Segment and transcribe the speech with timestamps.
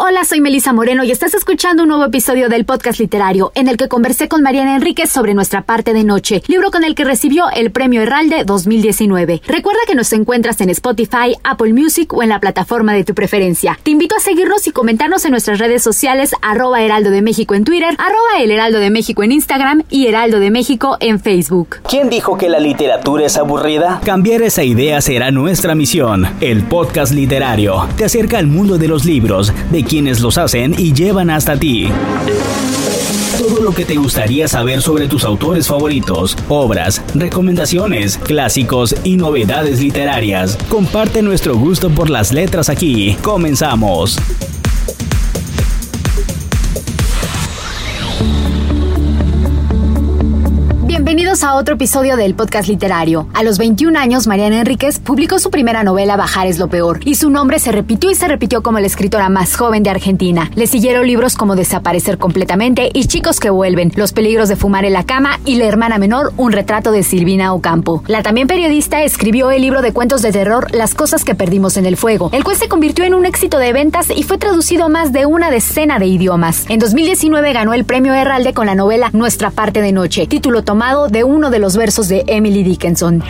[0.00, 3.76] Hola, soy Melisa Moreno y estás escuchando un nuevo episodio del podcast literario en el
[3.76, 7.46] que conversé con Mariana Enríquez sobre nuestra parte de noche, libro con el que recibió
[7.50, 9.42] el premio Herralde 2019.
[9.44, 13.76] Recuerda que nos encuentras en Spotify, Apple Music o en la plataforma de tu preferencia.
[13.82, 17.64] Te invito a seguirnos y comentarnos en nuestras redes sociales arroba Heraldo de México en
[17.64, 21.78] Twitter, arroba el Heraldo de México en Instagram y Heraldo de México en Facebook.
[21.88, 24.00] ¿Quién dijo que la literatura es aburrida?
[24.04, 26.24] Cambiar esa idea será nuestra misión.
[26.40, 30.92] El podcast literario te acerca al mundo de los libros, de quienes los hacen y
[30.92, 31.88] llevan hasta ti.
[33.38, 39.80] Todo lo que te gustaría saber sobre tus autores favoritos, obras, recomendaciones, clásicos y novedades
[39.80, 40.58] literarias.
[40.68, 43.16] Comparte nuestro gusto por las letras aquí.
[43.22, 44.18] Comenzamos.
[51.40, 53.28] A otro episodio del podcast literario.
[53.32, 57.14] A los 21 años, Mariana Enríquez publicó su primera novela Bajar es lo peor, y
[57.14, 60.50] su nombre se repitió y se repitió como la escritora más joven de Argentina.
[60.56, 64.94] Le siguieron libros como Desaparecer completamente y Chicos que vuelven, Los peligros de fumar en
[64.94, 68.02] la cama y La hermana menor, un retrato de Silvina Ocampo.
[68.08, 71.86] La también periodista escribió el libro de cuentos de terror Las cosas que perdimos en
[71.86, 74.88] el fuego, el cual se convirtió en un éxito de ventas y fue traducido a
[74.88, 76.64] más de una decena de idiomas.
[76.68, 81.06] En 2019 ganó el premio Herralde con la novela Nuestra parte de noche, título tomado
[81.08, 83.22] de uno de los versos de Emily Dickinson.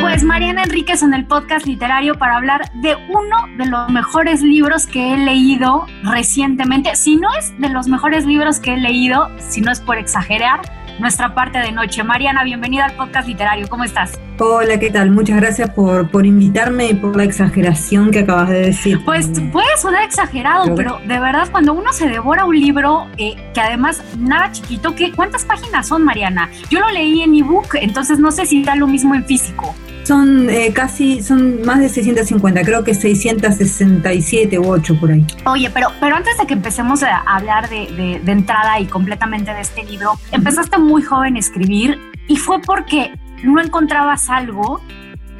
[0.00, 4.86] Pues Mariana Enríquez en el podcast literario para hablar de uno de los mejores libros
[4.86, 6.94] que he leído recientemente.
[6.94, 10.60] Si no es de los mejores libros que he leído, si no es por exagerar,
[10.98, 12.02] nuestra parte de noche.
[12.02, 13.68] Mariana, bienvenida al podcast literario.
[13.68, 14.18] ¿Cómo estás?
[14.38, 15.10] Hola, ¿qué tal?
[15.10, 19.04] Muchas gracias por, por invitarme y por la exageración que acabas de decir.
[19.04, 23.60] Pues puede sonar exagerado, pero, de verdad cuando uno se devora un libro eh, que
[23.60, 26.50] además nada chiquito, ¿qué, ¿cuántas páginas son, Mariana?
[26.70, 29.74] Yo lo leí en ebook, entonces no sé si da lo mismo en físico.
[30.04, 35.26] Son eh, casi, son más de 650, creo que 667 u 8 por ahí.
[35.46, 39.52] Oye, pero, pero antes de que empecemos a hablar de, de, de entrada y completamente
[39.52, 41.98] de este libro, empezaste muy joven a escribir
[42.28, 44.80] y fue porque no encontrabas algo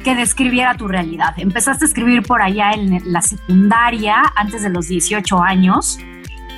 [0.03, 1.33] que describiera tu realidad.
[1.37, 5.97] Empezaste a escribir por allá en la secundaria, antes de los 18 años,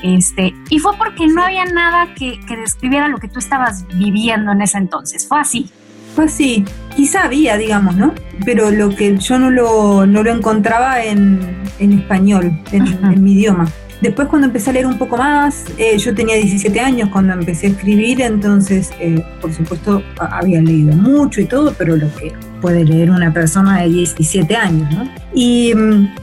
[0.03, 4.51] este, y fue porque no había nada que, que describiera lo que tú estabas viviendo
[4.51, 5.27] en ese entonces.
[5.27, 5.69] Fue así.
[6.17, 6.65] Fue así.
[6.95, 8.11] Quizá había, digamos, ¿no?
[8.43, 11.39] Pero lo que yo no lo, no lo encontraba en,
[11.77, 13.67] en español, en, en mi idioma.
[14.01, 17.67] Después cuando empecé a leer un poco más, eh, yo tenía 17 años cuando empecé
[17.67, 22.83] a escribir, entonces eh, por supuesto había leído mucho y todo, pero lo que puede
[22.83, 25.07] leer una persona de 17 años, ¿no?
[25.39, 25.71] Y,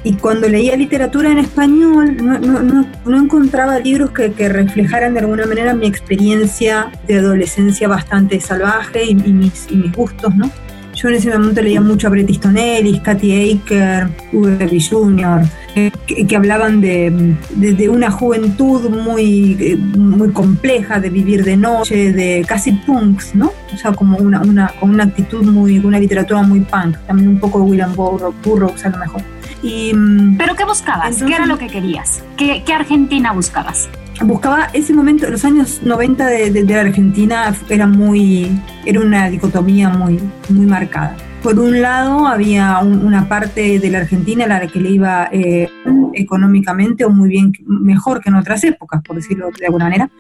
[0.03, 5.15] y cuando leía literatura en español no, no, no, no encontraba libros que, que, reflejaran
[5.15, 10.35] de alguna manera mi experiencia de adolescencia bastante salvaje y, y, mis, y mis gustos,
[10.35, 10.51] ¿no?
[10.97, 14.81] Yo en ese momento leía mucho a Bret Easton Ellis, Katy Aker, V.
[14.81, 15.43] Jr.,
[15.75, 15.93] que,
[16.27, 22.13] que, hablaban de, de, de, una juventud muy, eh, muy compleja, de vivir de noche,
[22.13, 23.53] de casi punks, ¿no?
[23.73, 27.41] O sea, como una, una, con una actitud muy, una literatura muy punk, también un
[27.41, 29.23] poco de William Burroughs, Burroughs a lo mejor.
[29.63, 29.93] Y,
[30.39, 31.13] ¿Pero qué buscabas?
[31.13, 32.23] Entonces, ¿Qué era lo que querías?
[32.37, 33.89] ¿Qué, qué Argentina buscabas?
[34.23, 39.89] buscaba ese momento, los años 90 de, de, de, Argentina era muy, era una dicotomía
[39.89, 41.17] muy, muy marcada.
[41.45, 45.29] Por un lado había un, una parte de la Argentina a la que le iba
[45.31, 45.69] eh,
[46.15, 50.11] económicamente o muy bien, mejor que en otras épocas, por decirlo de alguna manera.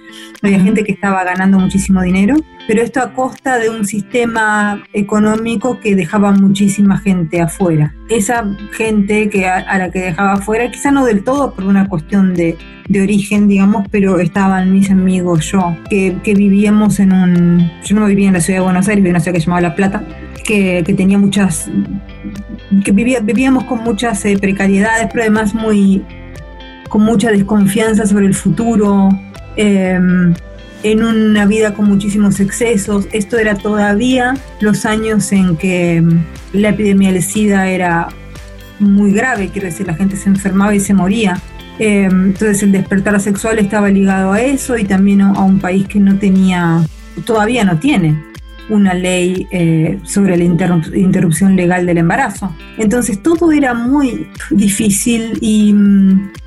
[0.42, 2.36] Había gente que estaba ganando muchísimo dinero,
[2.68, 7.94] pero esto a costa de un sistema económico que dejaba muchísima gente afuera.
[8.10, 11.88] Esa gente que a, a la que dejaba afuera, quizá no del todo por una
[11.88, 12.58] cuestión de,
[12.88, 17.70] de origen, digamos, pero estaban mis amigos, yo, que, que, vivíamos en un...
[17.82, 19.46] Yo no vivía en la ciudad de Buenos Aires, vivía en una ciudad que se
[19.46, 20.04] llamaba La Plata,
[20.42, 21.70] que, tenía muchas...
[22.84, 26.02] que vivía, vivíamos con muchas eh, precariedades, pero además muy...
[26.88, 29.08] con mucha desconfianza sobre el futuro,
[29.56, 29.98] eh,
[30.82, 33.08] en una vida con muchísimos excesos.
[33.12, 36.02] Esto era todavía los años en que
[36.52, 38.08] la epidemia del SIDA era
[38.78, 41.40] muy grave, quiero decir, la gente se enfermaba y se moría.
[41.78, 45.98] Eh, entonces el despertar sexual estaba ligado a eso y también a un país que
[45.98, 46.84] no tenía
[47.25, 48.33] todavía no tiene
[48.69, 52.55] una ley eh, sobre la interrupción legal del embarazo.
[52.78, 55.75] Entonces todo era muy difícil y,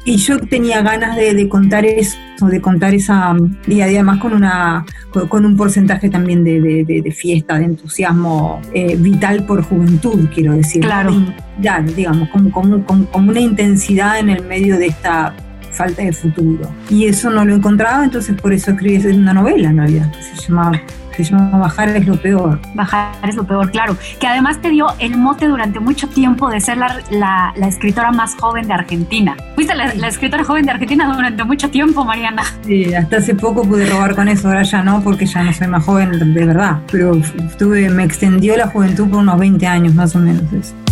[0.05, 2.17] yo tenía ganas de, contar eso,
[2.49, 3.35] de contar esa,
[3.67, 4.85] y además con, una,
[5.27, 10.81] con un porcentaje también de, fiesta, de entusiasmo eh, vital por juventud, quiero decir.
[10.81, 11.13] Claro.
[11.59, 15.35] Ya, digamos, como, como, como una intensidad en el medio de esta
[15.77, 16.69] falta de futuro.
[16.89, 20.81] Y eso no lo encontraba, entonces por eso escribí una novela en realidad, se llamaba
[21.23, 22.59] se llama Bajar es lo peor.
[22.73, 23.97] Bajar es lo peor, claro.
[24.19, 28.67] Que además te dio el mote durante mucho tiempo de ser la, escritora más joven
[28.67, 29.35] de Argentina.
[29.55, 32.43] Fuiste la, escritora joven de Argentina durante mucho tiempo, Mariana.
[32.65, 35.67] Sí, hasta hace poco pude robar con eso, ahora ya no, porque ya no soy
[35.67, 36.79] más joven de verdad.
[36.91, 40.43] Pero estuve, me extendió la juventud por unos 20 años más o menos.
[40.53, 40.86] Eso.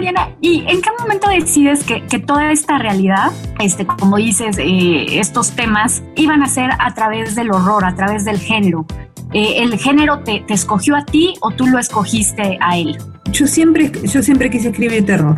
[0.00, 5.50] Mariana, ¿y en qué momento decides que, toda esta realidad, este, como dices, eh, estos
[5.50, 8.86] temas iban a ser a través del horror, a través del género?
[9.34, 12.96] Eh, ¿El género te, escogió a ti o tú lo escogiste a él?
[13.30, 15.36] Yo siempre, yo siempre quise escribir terror.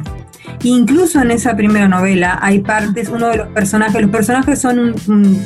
[0.63, 5.45] Incluso en esa primera novela hay partes, uno de los personajes, los personajes son un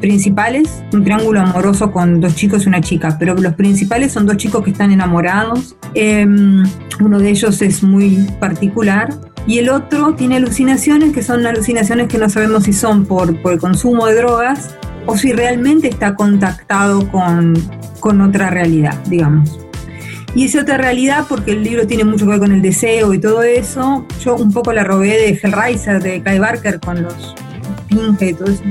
[0.00, 4.36] principales, un triángulo amoroso con dos chicos y una chica, pero los principales son dos
[4.36, 5.76] chicos que están enamorados.
[5.94, 6.64] Em,
[7.00, 9.08] uno de ellos es muy particular
[9.46, 13.58] y el otro tiene alucinaciones que son alucinaciones que no sabemos si son por, por
[13.58, 14.74] consumo de drogas
[15.06, 17.54] o si realmente está contactado con,
[18.00, 19.58] con otra realidad, digamos.
[20.34, 23.18] Y esa otra realidad, porque el libro tiene mucho que ver con el deseo y
[23.18, 27.34] todo eso, yo un poco la robé de Hellraiser, de Kai Barker, con los
[27.88, 28.62] pinge y todo eso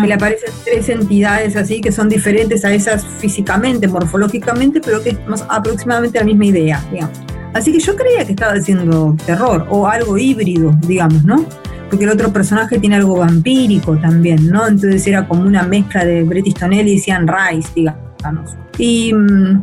[0.00, 5.10] que le aparecen tres entidades así que son diferentes a esas físicamente, morfológicamente, pero que
[5.10, 5.18] es
[5.48, 7.18] aproximadamente la misma idea, digamos.
[7.52, 11.44] Así que yo creía que estaba haciendo terror o algo híbrido, digamos, ¿no?
[11.88, 14.68] Porque el otro personaje tiene algo vampírico también, ¿no?
[14.68, 18.56] Entonces era como una mezcla de Bret Easton y Cian Rice, digamos.
[18.78, 19.62] Y, mm,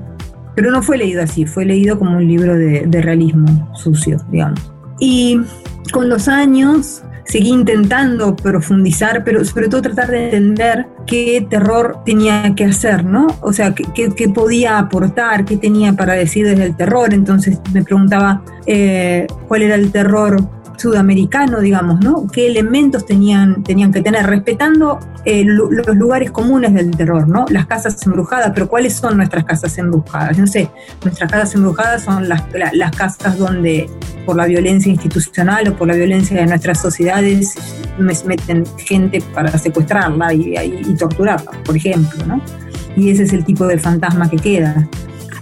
[0.55, 4.59] pero no fue leído así, fue leído como un libro de, de realismo sucio, digamos.
[4.99, 5.39] Y
[5.93, 12.53] con los años seguí intentando profundizar, pero sobre todo tratar de entender qué terror tenía
[12.55, 13.27] que hacer, ¿no?
[13.41, 17.13] O sea, qué, qué, podía aportar, qué tenía para decir desde el terror.
[17.13, 22.27] Entonces me preguntaba eh, cuál era el terror sudamericano, digamos, ¿no?
[22.31, 24.25] ¿Qué elementos tenían, tenían que tener?
[24.25, 27.45] Respetando eh, los lugares comunes del terror, ¿no?
[27.49, 30.37] Las casas embrujadas, pero ¿cuáles son nuestras casas embrujadas?
[30.37, 30.69] No sé,
[31.03, 32.43] nuestras casas embrujadas son las,
[32.73, 33.89] las casas donde
[34.25, 37.55] por la violencia institucional o por la violencia de nuestras sociedades
[37.97, 42.41] meten gente para secuestrarla y, y torturarla, por ejemplo, ¿no?
[42.95, 44.87] Y ese es el tipo de fantasma que queda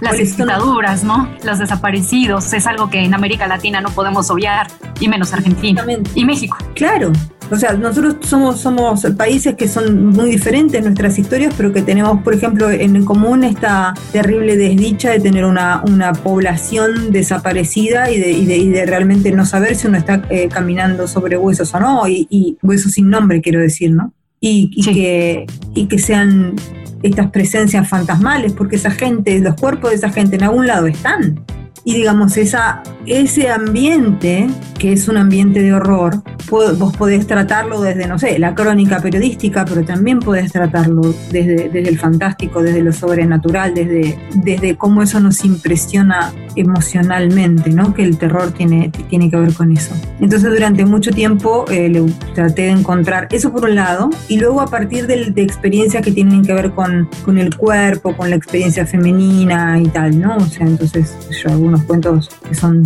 [0.01, 1.29] las dictaduras, ¿no?
[1.43, 4.67] Los desaparecidos, es algo que en América Latina no podemos obviar,
[4.99, 6.57] y menos Argentina y México.
[6.73, 7.11] Claro,
[7.51, 12.21] o sea, nosotros somos, somos países que son muy diferentes nuestras historias, pero que tenemos,
[12.23, 18.31] por ejemplo, en común esta terrible desdicha de tener una, una población desaparecida y de,
[18.31, 22.57] y, de, realmente no saber si uno está eh, caminando sobre huesos o no, y,
[22.61, 24.11] huesos sin nombre, quiero decir, ¿no?
[24.39, 26.55] Y, que, y que sean
[27.05, 31.39] estas presencias fantasmales, porque esa gente, los cuerpos de esa gente en algún lado están.
[31.87, 34.47] Y digamos, esa, ese ambiente,
[34.79, 39.65] que es un ambiente de horror, vos podés tratarlo desde, no sé, la crónica periodística,
[39.65, 45.19] pero también podés tratarlo desde, desde el fantástico, desde lo sobrenatural, desde, desde cómo eso
[45.19, 47.93] nos impresiona emocionalmente, ¿no?
[47.93, 49.93] Que el terror tiene, tiene que ver con eso.
[50.19, 54.61] Entonces, durante mucho tiempo eh, le traté de encontrar eso por un lado, y luego
[54.61, 58.35] a partir de, de experiencias que tienen que ver con, con el cuerpo, con la
[58.35, 60.37] experiencia femenina y tal, ¿no?
[60.37, 62.83] O sea, entonces yo algunos cuentos que son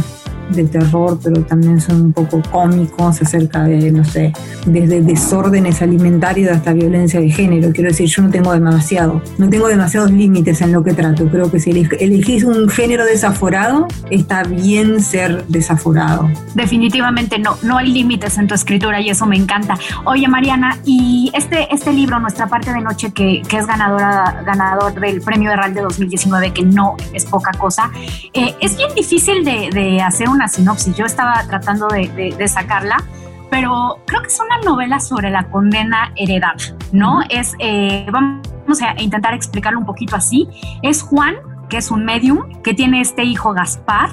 [0.50, 4.34] de terror, pero también son un poco cómicos acerca de, no sé,
[4.66, 7.72] desde desórdenes alimentarios hasta violencia de género.
[7.72, 11.28] Quiero decir, yo no tengo demasiado, no tengo demasiados límites en lo que trato.
[11.30, 16.30] Creo que si elegís un género desaforado, está bien ser desaforado.
[16.56, 19.78] Definitivamente no, no hay límites en tu escritura y eso me encanta.
[20.06, 25.00] Oye, Mariana, y este, este libro, Nuestra parte de noche, que, que es ganadora, ganador
[25.00, 27.92] del Premio Herral de 2019, que no es poca cosa,
[28.34, 33.04] eh, es bien difícil de, de hacer un una sinopsis, yo estaba tratando de, sacarla,
[33.50, 36.56] pero creo que es una novela sobre la condena heredada,
[36.94, 37.20] ¿no?
[37.30, 40.48] Es, eh, vamos a intentar explicarlo un poquito así.
[40.82, 41.36] Es Juan,
[41.68, 44.10] que es un medium, que tiene este hijo Gaspar,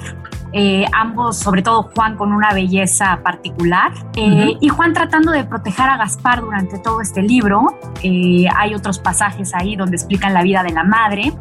[0.53, 5.89] eh, ambos, sobre todo Juan con una belleza particular, eh, y Juan tratando de proteger
[5.89, 7.77] a Gaspar durante todo este libro.
[8.03, 11.33] Eh, hay otros pasajes ahí donde explican la vida de la madre,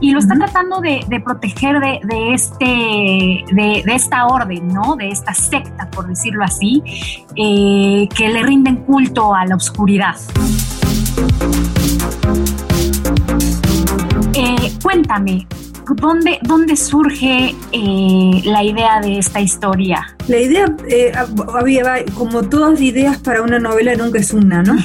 [0.00, 4.96] y lo están tratando de, proteger de, este, de, esta orden, ¿no?
[4.96, 6.82] De esta secta, por decirlo así,
[7.34, 10.16] que le rinden culto a la oscuridad.
[14.34, 15.46] Eh, cuéntame,
[15.96, 20.16] ¿dónde, dónde surge eh, la idea de esta historia?
[20.28, 21.12] La idea, eh,
[21.54, 24.76] había, como todas ideas para una novela, nunca es una, ¿no?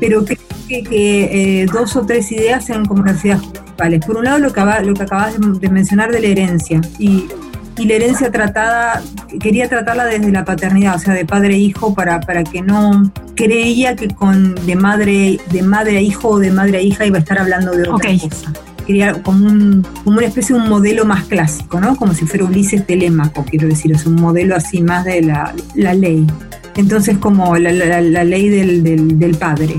[0.00, 0.38] Pero creo
[0.68, 4.04] que, dos o tres ideas sean como las ideas principales.
[4.04, 6.80] Por un lado, lo que, lo que acabas de, mencionar de la herencia.
[6.98, 7.28] Y,
[7.76, 9.02] y, la herencia tratada,
[9.40, 13.10] quería tratarla desde la paternidad, o sea, de padre e hijo, para, para que no
[13.34, 17.16] creía que con de madre, de madre a hijo o de madre a hija iba
[17.16, 18.52] a estar hablando de otra cosa
[18.90, 21.94] quería como, un, como una especie de un modelo más clásico, ¿no?
[21.94, 25.94] Como si fuera Ulises Telémaco, quiero decir, es un modelo así más de la, la
[25.94, 26.26] ley.
[26.74, 29.76] Entonces, como la, la, ley del, del, del, padre.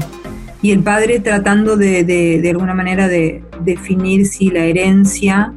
[0.62, 5.54] Y el padre tratando de, de, de alguna manera de definir si la herencia,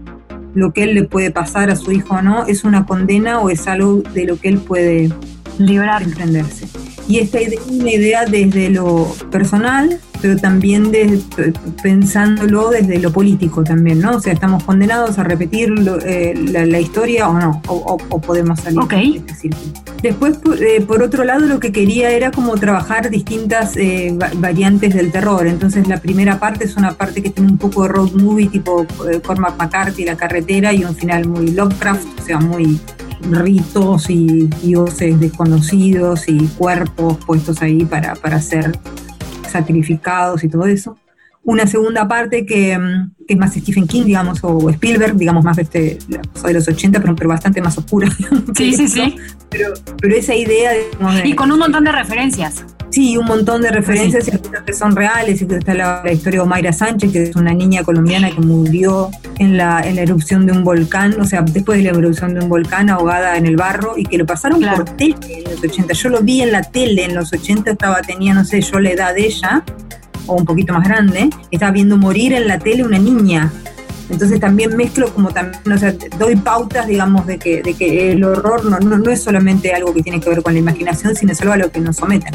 [0.55, 3.51] lo que él le puede pasar a su hijo o no, es una condena o
[3.51, 5.13] es algo de lo que él puede
[5.59, 6.67] librar, emprenderse.
[7.07, 10.91] Y esta idea es una idea desde lo personal, pero también
[11.83, 14.13] pensándolo desde lo político también, ¿no?
[14.13, 15.75] O sea, ¿estamos condenados a repetir
[16.07, 16.35] eh,
[16.67, 17.61] la, historia o no?
[17.69, 19.51] O, podemos salir de este
[20.03, 25.13] Después, eh, por otro lado, lo que quería era como trabajar distintas eh, variantes del
[25.13, 25.47] terror.
[25.47, 28.87] Entonces, la primera parte es una parte que tiene un poco de road movie, tipo
[29.27, 32.81] Cormac McCarthy, La carretera, y un final muy Lovecraft, o sea, muy
[33.31, 38.79] ritos y dioses desconocidos y cuerpos puestos ahí para, para ser
[39.49, 40.97] sacrificados y todo eso.
[41.43, 45.57] Una segunda parte que, mm, que, es más Stephen King, digamos, o Spielberg, digamos, más
[45.57, 48.09] de, este, de los 80, pero, pero bastante más oscura.
[48.57, 49.17] Sí, sí, sí.
[49.51, 50.73] Pero, pero esa idea...
[50.73, 52.65] De, y con un montón de referencias.
[52.95, 55.43] Sí, un montón de referencias y algunas que son reales.
[55.43, 59.11] Y está la, historia de Omaira Sánchez, que es una niña colombiana que murió
[59.41, 62.41] en la, en la erupción de un volcán, o sea, después de la erupción de
[62.45, 65.93] un volcán ahogada en el barro y que lo pasaron por tele en los 80.
[65.93, 68.91] Yo lo vi en la tele en los 80, estaba, tenía, no sé, yo la
[68.91, 69.65] edad de ella,
[70.27, 73.51] o un poquito más grande, estaba viendo morir en la tele una niña
[74.11, 78.23] entonces también mezclo como también, o sea, doy pautas, digamos, de que, de que el
[78.23, 81.33] horror no, no, no, es solamente algo que tiene que ver con la imaginación, sino
[81.33, 82.35] es algo a lo que nos someten.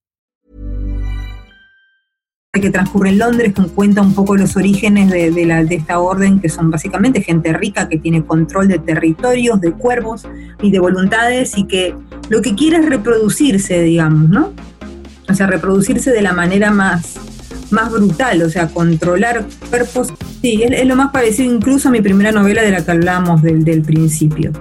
[2.59, 6.69] Que transcurre en Londres, que cuenta un poco los orígenes de, esta orden, que son
[6.69, 10.27] básicamente gente rica que tiene control de territorios, de cuervos
[10.61, 11.95] y de voluntades, y que
[12.27, 14.51] lo que quiere es reproducirse, digamos, ¿no?
[15.29, 17.15] O sea, reproducirse de la manera más,
[17.69, 20.09] más brutal, o sea, controlar cuerpos.
[20.41, 23.41] Sí, es, es lo más parecido incluso a mi primera novela de la que hablábamos
[23.41, 24.51] del, del principio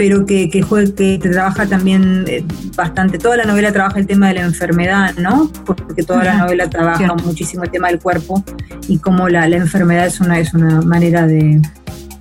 [0.00, 0.64] pero que, que,
[0.96, 2.42] que trabaja también eh,
[2.74, 3.18] bastante.
[3.18, 5.52] Toda la novela trabaja el tema de la enfermedad, ¿no?
[5.66, 8.42] Porque toda la novela trabaja muchísimo el tema del cuerpo
[8.88, 11.60] y cómo la, la enfermedad es una, es una manera de,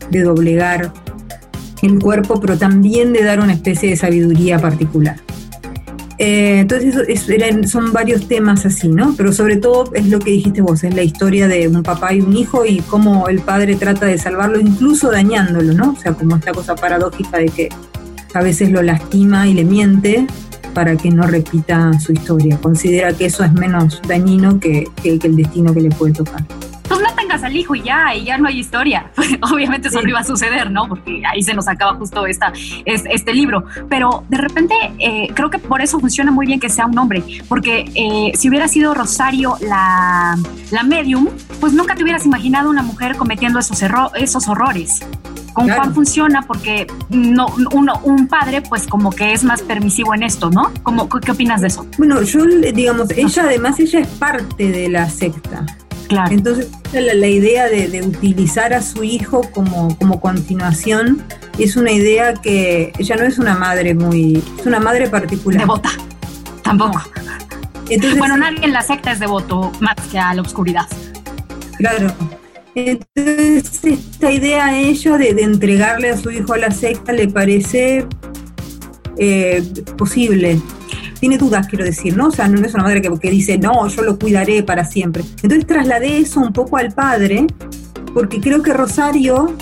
[0.10, 0.92] de doblegar
[1.82, 5.16] el cuerpo, pero también de dar una especie de sabiduría particular.
[6.22, 7.26] Eh, entonces,
[7.72, 9.16] son varios temas así, ¿no?
[9.16, 12.20] Pero sobre todo es lo que dijiste vos, es la historia de un papá y
[12.20, 15.94] un hijo y cómo el padre trata de salvarlo, incluso dañándolo, ¿no?
[15.94, 17.70] O sea, como esta cosa paradójica de que
[18.34, 20.28] a veces lo lastima y le miente
[20.74, 22.58] para que no repita su historia.
[22.58, 26.44] Considera que eso es menos dañino que, el destino que le puede tocar
[27.30, 29.12] tengas al hijo y ya, y ya no hay historia.
[29.54, 30.88] Obviamente eso no iba a suceder, ¿no?
[30.88, 32.52] Porque ahí se nos acaba justo esta,
[32.86, 33.66] este, libro.
[33.88, 37.24] Pero de repente eh, creo que por eso funciona muy bien que sea un hombre,
[37.48, 40.38] porque eh, si hubiera sido Rosario la,
[40.72, 41.28] la medium,
[41.60, 43.80] pues nunca te hubieras imaginado una mujer cometiendo esos,
[44.16, 45.02] esos horrores
[45.54, 50.24] con Juan funciona porque no uno un padre pues como que es más permisivo en
[50.24, 50.72] esto, ¿no?
[50.84, 51.86] ¿Cómo, ¿Qué opinas de eso?
[51.98, 55.66] Bueno, yo digamos, ella además ella es parte de la secta.
[56.10, 61.24] Entonces, la, idea de, utilizar a su hijo como, como continuación
[61.60, 64.42] es una idea que ella no es una madre muy.
[64.58, 65.62] es una madre particular.
[65.62, 65.92] Devota.
[66.63, 67.01] Tampoco.
[68.18, 70.88] bueno, nadie en la secta es devoto más que a la oscuridad.
[71.78, 72.13] Claro.
[72.75, 78.06] Entonces, esta idea a ella de, entregarle a su hijo a la secta le parece
[79.18, 79.63] eh,
[79.98, 80.60] posible.
[81.20, 82.28] Tiene dudas, quiero decir, ¿no?
[82.28, 85.24] O sea, no es una madre que, que dice, no, yo lo cuidaré para siempre.
[85.44, 87.48] Entonces trasladé eso un poco al padre,
[88.14, 89.56] porque creo que Rosario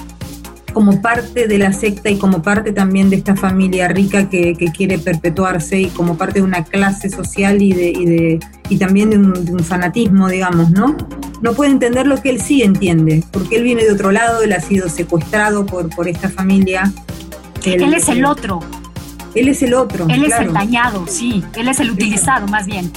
[0.78, 5.00] como parte de la secta y como parte también de esta familia rica que, quiere
[5.00, 9.18] perpetuarse y como parte de una clase social y, de, y, de, y también de
[9.18, 10.96] un, fanatismo, digamos, ¿no?
[11.42, 14.54] No puede entender lo que él sí entiende, porque él viene de otro lado, él
[14.54, 16.94] ha sido secuestrado por, por esta familia.
[17.66, 18.60] Él, es el otro.
[19.36, 20.08] Él es el otro.
[20.10, 22.92] Él es el dañado, sí, él es el utilizado más bien.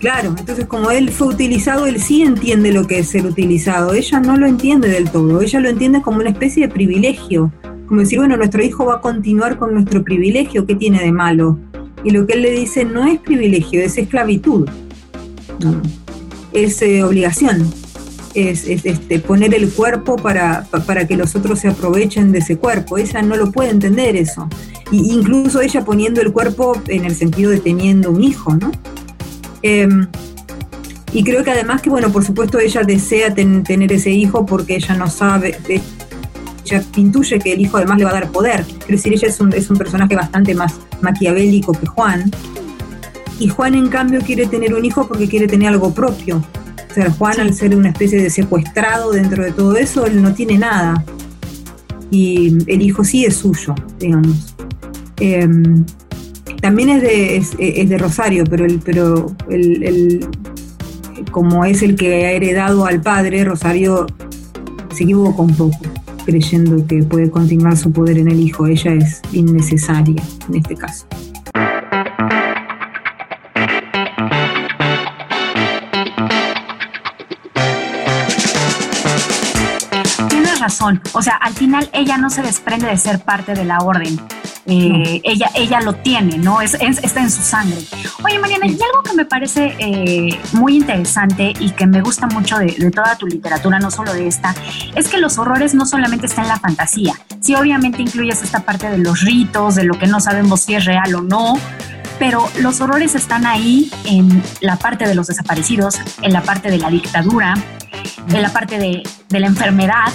[0.00, 3.94] Claro, entonces como él fue utilizado, él sí entiende lo que es ser utilizado.
[3.94, 7.50] Ella no lo entiende del todo, ella lo entiende como una especie de privilegio.
[7.86, 11.58] Como decir, bueno, nuestro hijo va a continuar con nuestro privilegio, ¿qué tiene de malo?
[12.04, 14.68] Y lo que él le dice no es privilegio, es esclavitud.
[16.52, 17.72] Es eh, obligación.
[18.36, 22.98] Es, este, poner el cuerpo para, para que los otros se aprovechen de ese cuerpo.
[22.98, 24.46] Ella no lo puede entender eso.
[24.90, 28.70] Y incluso ella poniendo el cuerpo en el sentido de teniendo un hijo, ¿no?
[29.62, 30.06] Em,
[31.12, 34.94] y creo que además que, bueno, por supuesto ella desea tener ese hijo porque ella
[34.96, 35.56] no sabe,
[36.66, 38.66] ella intuye que el hijo además le va a dar poder.
[38.80, 42.30] Es decir, ella es un, es un personaje bastante más maquiavélico que Juan.
[43.38, 46.42] Y Juan, en cambio, quiere tener un hijo porque quiere tener algo propio.
[47.18, 51.04] Juan, al ser una especie de secuestrado dentro de todo eso, él no tiene nada.
[52.10, 54.54] Y el hijo sí es suyo, digamos.
[55.20, 55.84] Em,
[56.60, 60.26] también es de, es, de Rosario, pero, el, pero el,
[61.30, 64.06] como es el que ha heredado al padre, Rosario
[64.94, 65.78] se equivocó un poco,
[66.24, 68.66] creyendo que puede continuar su poder en el hijo.
[68.66, 71.06] Ella es innecesaria en este caso.
[80.66, 84.18] Razón, o sea, al final ella no se desprende de ser parte de la orden
[84.68, 86.60] eh, ella, ella lo tiene, ¿no?
[86.60, 87.78] Es, está en su sangre.
[88.24, 92.58] Oye, Mariana, y algo que me parece eh, muy interesante y que me gusta mucho
[92.58, 94.54] de, toda tu literatura, no solo de esta,
[94.96, 97.14] es que los horrores no solamente están en la fantasía.
[97.40, 100.84] Sí, obviamente incluyes esta parte de los ritos, de lo que no sabemos si es
[100.84, 101.54] real o no,
[102.18, 106.78] pero los horrores están ahí en la parte de los desaparecidos, en la parte de
[106.78, 107.54] la dictadura,
[108.28, 110.12] en la parte de, la enfermedad.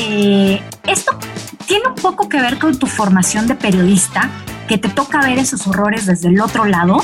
[0.00, 1.18] Eh, esto
[1.66, 4.30] tiene un poco que ver con tu formación de periodista,
[4.68, 6.98] que te toca ver esos horrores desde el otro lado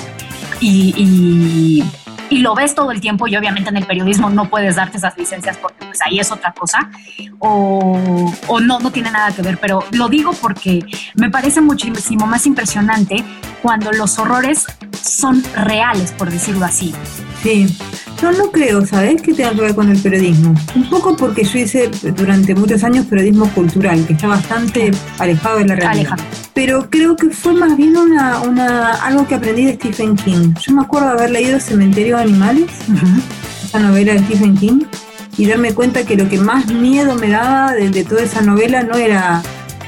[0.60, 1.84] y,
[2.30, 5.56] lo ves todo el tiempo y obviamente en el periodismo no puedes darte esas licencias
[5.56, 6.90] porque pues ahí es otra cosa
[7.38, 12.26] o, o no, no tiene nada que ver, pero lo digo porque me parece muchísimo
[12.26, 13.24] más impresionante
[13.62, 14.66] cuando los horrores
[15.00, 16.92] son reales, por decirlo así.
[17.42, 17.68] Sí,
[18.24, 19.20] yo no creo, ¿sabes?
[19.20, 20.54] Que tenga que ver con el periodismo.
[20.74, 25.66] Un poco porque yo hice durante muchos años periodismo cultural, que está bastante alejado de
[25.66, 26.16] la realidad.
[26.54, 30.54] Pero creo que fue más bien una, una, algo que aprendí de Stephen King.
[30.58, 32.70] Yo me acuerdo de haber leído Cementerio de Animales,
[33.62, 34.80] esa novela de Stephen King,
[35.36, 38.94] y darme cuenta que lo que más miedo me daba de toda esa novela no
[38.94, 39.42] era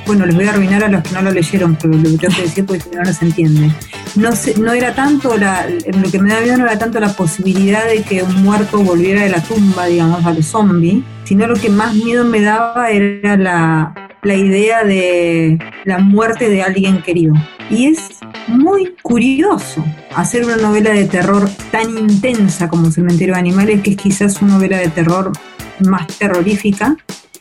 [0.07, 2.43] bueno, les voy a arruinar a los que no lo leyeron, pero lo tengo que
[2.43, 3.71] decir porque no se entiende.
[4.15, 7.87] No, no era tanto, la, lo que me da miedo no era tanto la posibilidad
[7.87, 11.69] de que un muerto volviera de la tumba, digamos, a los zombies, sino lo que
[11.69, 17.35] más miedo me daba era la, la idea de la muerte de alguien querido.
[17.69, 23.83] Y es muy curioso hacer una novela de terror tan intensa como Cementerio de Animales,
[23.83, 25.33] que es quizás una novela de terror
[25.81, 26.97] más terrorífica,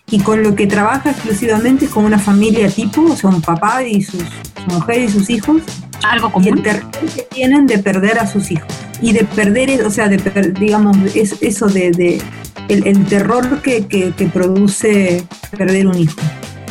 [0.09, 3.83] y con lo que trabaja exclusivamente es con una familia tipo, o sea, un papá
[3.83, 5.61] y sus, su mujer y sus hijos.
[6.03, 6.47] Algo común.
[6.47, 8.67] Y el terror que tienen de perder a sus hijos.
[9.01, 10.17] Y de perder, o sea, de
[10.59, 12.21] digamos, es, eso de, de
[12.69, 15.23] el, terror que, que, que produce
[15.57, 16.19] perder un hijo.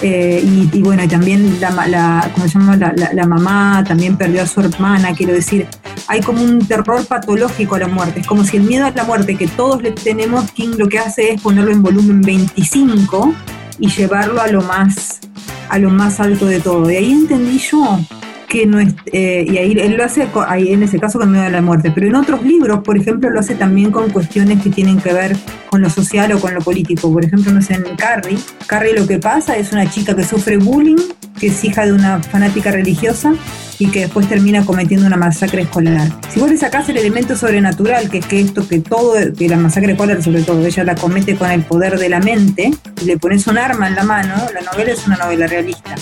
[0.02, 2.76] Eh, y, bueno, y también la, la, ¿cómo se llama?
[2.76, 5.66] La, mamá también perdió a su hermana, quiero decir,
[6.08, 9.04] hay como un terror patológico a la muerte, es como si el miedo a la
[9.04, 13.34] muerte que todos le tenemos, King lo que hace es ponerlo en volumen 25
[13.78, 15.20] y llevarlo a lo más,
[15.68, 16.90] a lo más alto de todo.
[16.90, 17.98] Y ahí entendí yo
[18.54, 21.44] que no es, eh, y ahí él lo hace ahí en ese caso con miedo
[21.44, 24.70] a la muerte, pero en otros libros, por ejemplo, lo hace también con cuestiones que
[24.70, 25.36] tienen que ver
[25.68, 27.12] con lo social o con lo político.
[27.12, 28.38] Por ejemplo, no sé, en Carrie,
[28.68, 31.02] Carrie lo que pasa es una chica que sufre bullying,
[31.40, 33.34] que es hija de una fanática religiosa
[33.78, 36.08] y que después termina cometiendo una masacre escolar.
[36.32, 39.56] Si vos le sacás el elemento sobrenatural, que es que esto, que todo, que la
[39.56, 43.18] masacre escolar sobre todo, ella la comete con el poder de la mente, y le
[43.18, 45.94] pones un arma en la mano, la novela es una novela realista.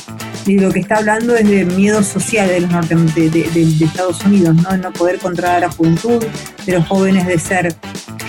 [0.47, 4.77] Y lo que está hablando es de miedo social de, Estados Unidos, ¿no?
[4.77, 6.23] No poder controlar a la juventud,
[6.67, 7.77] de los jóvenes de ser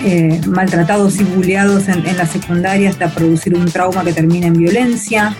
[0.04, 5.34] eh, maltratados y bulleados en, la secundaria hasta producir un trauma que termina en violencia,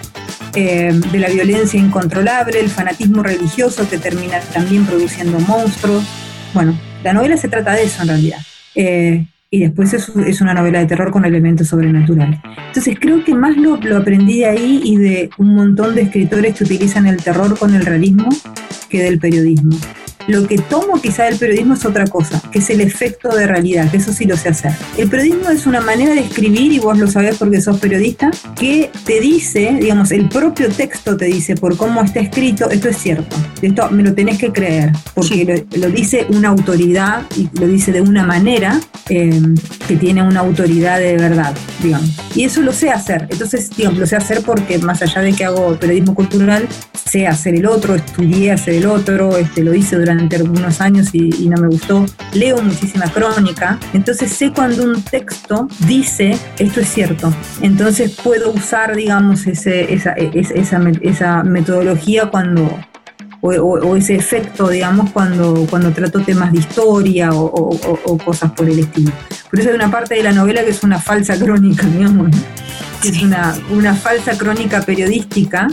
[0.56, 6.04] eh, de la violencia incontrolable, el fanatismo religioso que termina también produciendo monstruos.
[6.52, 8.38] Bueno, la novela se trata de eso en realidad.
[8.74, 12.40] Eh, y después es, es, una novela de terror con elementos sobrenaturales.
[12.66, 16.56] Entonces creo que más lo, lo, aprendí de ahí y de un montón de escritores
[16.56, 18.28] que utilizan el terror con el realismo
[18.88, 19.76] que del periodismo.
[20.26, 23.90] Lo que tomo quizá del periodismo es otra cosa, que es el efecto de realidad,
[23.90, 24.72] que eso sí lo sé hacer.
[24.96, 28.90] El periodismo es una manera de escribir, y vos lo sabés porque sos periodista, que
[29.04, 33.36] te dice, digamos, el propio texto te dice por cómo está escrito, esto es cierto,
[33.60, 38.00] esto me lo tenés que creer, porque lo, dice una autoridad y lo dice de
[38.00, 39.42] una manera eh,
[39.86, 42.10] que tiene una autoridad de verdad, digamos.
[42.34, 45.44] Y eso lo sé hacer, entonces, digamos, lo sé hacer porque más allá de que
[45.44, 50.13] hago periodismo cultural, sé hacer el otro, estudié hacer el otro, este, lo hice durante
[50.14, 52.06] durante algunos años y, no me gustó.
[52.32, 57.32] Leo muchísima crónica, entonces sé cuando un texto dice esto es cierto.
[57.60, 62.68] Entonces puedo usar, digamos, ese, esa, esa, esa metodología cuando,
[63.40, 68.78] o, ese efecto, digamos, cuando, cuando trato temas de historia o, o, cosas por el
[68.78, 69.12] estilo.
[69.50, 72.30] Por eso hay una parte de la novela que es una falsa crónica, digamos,
[73.04, 75.68] es una, una falsa crónica periodística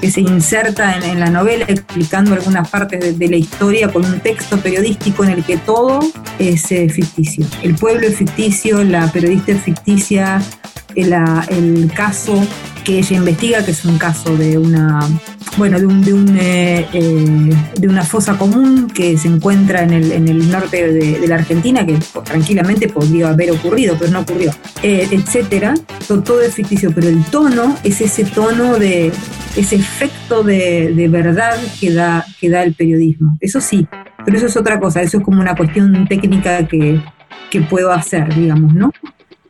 [0.00, 4.58] que se inserta en, la novela explicando algunas partes de, la historia con un texto
[4.58, 6.00] periodístico en el que todo
[6.38, 7.46] es eh, ficticio.
[7.62, 10.42] El pueblo es ficticio, la periodista es ficticia,
[10.96, 11.14] el,
[11.48, 12.40] el caso
[12.84, 15.00] que ella investiga, que es un caso de una
[15.56, 20.28] bueno, de, un, eh, eh, de, una fosa común que se encuentra en el, en
[20.28, 24.50] el norte de, la Argentina, que tranquilamente podría haber ocurrido, pero no ocurrió,
[24.82, 25.74] eh, etcétera.
[26.06, 29.12] Todo, es ficticio, pero el tono es ese tono de
[29.56, 33.36] ese efecto de, de verdad que da, que da el periodismo.
[33.40, 33.86] Eso sí,
[34.24, 37.00] pero eso es otra cosa, eso es como una cuestión técnica que,
[37.50, 38.90] que puedo hacer, digamos, ¿no?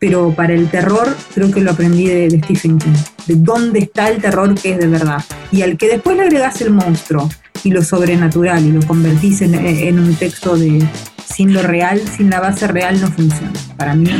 [0.05, 2.93] Pero para el terror creo que lo aprendí de, Stephen King,
[3.27, 5.25] de dónde está el terror que es de verdad.
[5.51, 7.31] Y al que después le agregas el monstruo
[7.63, 10.87] y lo sobrenatural y lo convertís en, un texto de
[11.25, 13.53] sin lo real, sin la base real no funciona.
[13.79, 14.11] Para mí.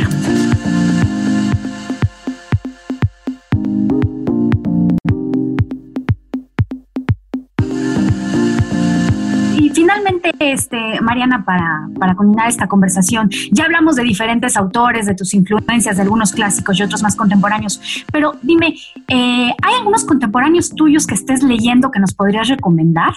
[10.39, 15.97] Este, Mariana, para, para culminar esta conversación, ya hablamos de diferentes autores, de tus influencias,
[15.97, 18.75] de algunos clásicos y otros más contemporáneos, pero dime,
[19.07, 23.13] eh, ¿hay algunos contemporáneos tuyos que estés leyendo que nos podrías recomendar?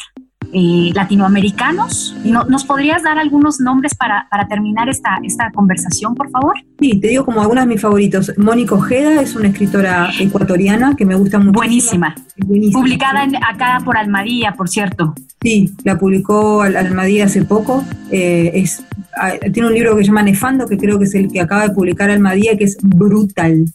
[0.51, 2.17] Eh, latinoamericanos.
[2.25, 6.55] ¿Nos podrías dar algunos nombres para, terminar esta, esta conversación, por favor?
[6.81, 8.33] Sí, te digo como algunos de mis favoritos.
[8.39, 11.53] Mónica Ojeda es una escritora ecuatoriana que me gusta mucho.
[11.53, 12.15] Buenísima.
[12.73, 15.15] Publicada acá por Almadía, por cierto.
[15.43, 17.85] Sí, la publicó Almadía hace poco.
[18.11, 18.83] Eh, es,
[19.21, 21.69] ah, tiene un libro que se llama Nefando, que creo que es el que acaba
[21.69, 23.67] de publicar Almadía, que es brutal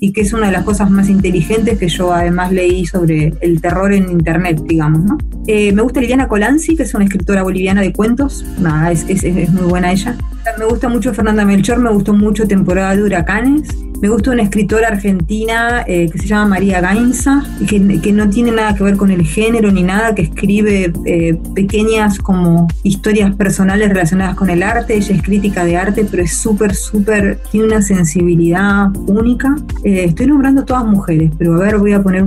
[0.00, 3.60] y que es una de las cosas más inteligentes que yo además leí sobre el
[3.60, 5.18] terror en internet, digamos, ¿no?
[5.46, 9.22] Eh, me gusta Liliana Colanzi, que es una escritora boliviana de cuentos, nada, es, es,
[9.22, 10.16] es muy buena ella.
[10.58, 13.68] Me gusta mucho Fernanda Melchor, me gustó mucho Temporada de Huracanes,
[14.00, 18.52] me gusta una escritora argentina eh, que se llama María Gainza, que, que, no tiene
[18.52, 23.88] nada que ver con el género ni nada, que escribe eh, pequeñas como historias personales
[23.88, 24.96] relacionadas con el arte.
[24.96, 29.54] Ella es crítica de arte, pero es súper, súper, tiene una sensibilidad única.
[29.84, 32.24] Eh, estoy nombrando todas mujeres, pero a ver, voy a poner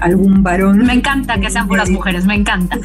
[0.00, 0.78] algún varón.
[0.78, 2.78] Me encanta que sean puras mujeres, me encanta.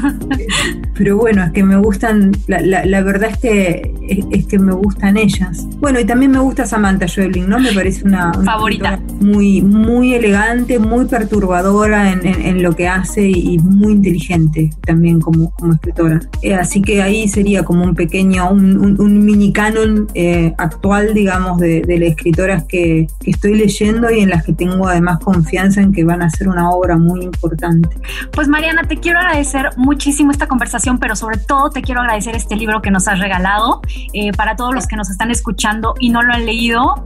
[0.94, 3.94] pero bueno, es que me gustan, la, la, verdad es que,
[4.30, 5.66] es, que me gustan ellas.
[5.78, 7.58] Bueno, y también me gusta Samantha Schweblin ¿no?
[7.58, 8.98] Me parece una, favorita.
[9.20, 15.74] Muy, muy elegante, muy perturbadora en, lo que hace y muy inteligente también como, como
[15.74, 16.20] escritora.
[16.42, 21.82] Eh, así que ahí sería como un pequeño, un, mini canon eh, actual, digamos, de,
[21.82, 25.92] de las escritoras que, que, estoy leyendo y en las que tengo además confianza en
[25.92, 27.88] que van a hacer una obra muy importante.
[28.32, 32.56] Pues Mariana, te quiero agradecer muchísimo esta conversación, pero sobre todo te quiero agradecer este
[32.56, 33.82] libro que nos has regalado.
[34.12, 37.04] Eh, para todos los que nos están escuchando y no lo han leído,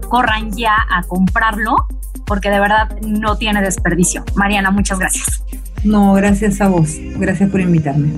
[0.55, 1.87] ya a comprarlo
[2.27, 4.25] porque de verdad no tiene desperdicio.
[4.35, 5.45] Mariana, muchas gracias.
[5.85, 6.97] No, gracias a vos.
[7.17, 8.11] Gracias por invitarme.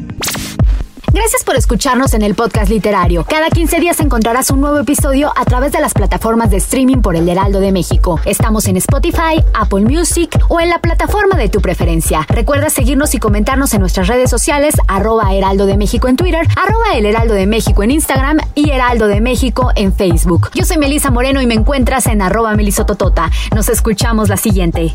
[1.17, 3.25] Gracias por escucharnos en el podcast literario.
[3.25, 7.17] Cada 15 días encontrarás un nuevo episodio a través de las plataformas de streaming por
[7.17, 8.21] el Heraldo de México.
[8.27, 12.27] Estamos en Spotify, Apple Music o en la plataforma de tu preferencia.
[12.29, 16.93] Recuerda seguirnos y comentarnos en nuestras redes sociales, arroba Heraldo de México en Twitter, arroba
[16.95, 20.51] el Heraldo de México en Instagram y Heraldo de México en Facebook.
[20.53, 23.31] Yo soy Melisa Moreno y me encuentras en arroba melisototota.
[23.55, 24.95] Nos escuchamos la siguiente.